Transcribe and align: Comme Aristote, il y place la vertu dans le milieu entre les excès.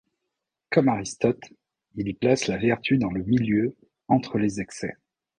Comme 0.71 0.89
Aristote, 0.89 1.43
il 1.93 2.07
y 2.07 2.13
place 2.15 2.47
la 2.47 2.57
vertu 2.57 2.97
dans 2.97 3.11
le 3.11 3.23
milieu 3.23 3.75
entre 4.07 4.39
les 4.39 4.59
excès. 4.59 4.97